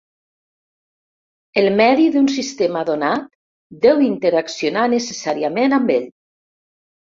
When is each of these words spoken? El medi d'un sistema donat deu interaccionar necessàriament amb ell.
El 1.63 1.69
medi 1.81 2.07
d'un 2.15 2.25
sistema 2.37 2.81
donat 2.89 3.29
deu 3.85 4.03
interaccionar 4.09 4.89
necessàriament 4.97 5.81
amb 5.81 5.97
ell. 6.01 6.13